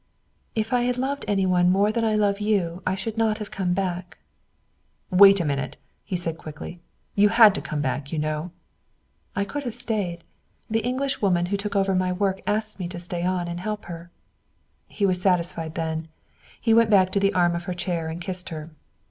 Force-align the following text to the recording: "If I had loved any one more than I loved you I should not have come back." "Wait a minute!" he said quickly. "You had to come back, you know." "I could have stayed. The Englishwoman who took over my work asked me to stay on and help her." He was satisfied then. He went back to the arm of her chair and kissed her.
"If 0.55 0.73
I 0.73 0.81
had 0.81 0.97
loved 0.97 1.25
any 1.27 1.45
one 1.45 1.69
more 1.71 1.91
than 1.91 2.03
I 2.03 2.15
loved 2.15 2.41
you 2.41 2.81
I 2.87 2.95
should 2.95 3.19
not 3.19 3.37
have 3.37 3.51
come 3.51 3.75
back." 3.75 4.17
"Wait 5.11 5.39
a 5.39 5.45
minute!" 5.45 5.77
he 6.03 6.15
said 6.15 6.39
quickly. 6.39 6.79
"You 7.13 7.29
had 7.29 7.53
to 7.53 7.61
come 7.61 7.81
back, 7.81 8.11
you 8.11 8.17
know." 8.17 8.49
"I 9.35 9.45
could 9.45 9.61
have 9.61 9.75
stayed. 9.75 10.23
The 10.67 10.79
Englishwoman 10.79 11.45
who 11.53 11.55
took 11.57 11.75
over 11.75 11.93
my 11.93 12.11
work 12.11 12.41
asked 12.47 12.79
me 12.79 12.87
to 12.87 12.99
stay 12.99 13.21
on 13.23 13.47
and 13.47 13.59
help 13.59 13.85
her." 13.85 14.09
He 14.87 15.05
was 15.05 15.21
satisfied 15.21 15.75
then. 15.75 16.07
He 16.59 16.73
went 16.73 16.89
back 16.89 17.11
to 17.11 17.19
the 17.19 17.33
arm 17.35 17.55
of 17.55 17.65
her 17.65 17.75
chair 17.75 18.07
and 18.09 18.19
kissed 18.19 18.49
her. 18.49 18.71